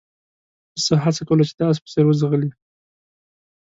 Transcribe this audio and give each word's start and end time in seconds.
پسه 0.73 0.93
هڅه 1.03 1.21
کوله 1.27 1.43
چې 1.49 1.53
د 1.57 1.61
اس 1.71 1.77
په 1.83 1.87
څېر 1.93 2.05
وځغلي. 2.07 2.49